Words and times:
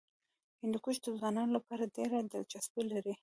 هندوکش 0.61 0.97
د 1.01 1.07
ځوانانو 1.17 1.55
لپاره 1.57 1.91
ډېره 1.97 2.17
دلچسپي 2.31 2.81
لري. 2.91 3.13